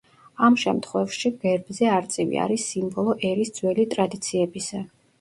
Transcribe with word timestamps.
ამ 0.45 0.55
შემთხვევში 0.63 1.31
გერბზე 1.43 1.91
არწივი 1.99 2.41
არის 2.49 2.67
სიმბოლო 2.73 3.17
ერის 3.33 3.57
ძველი 3.63 3.91
ტრადიციებისა. 3.97 4.87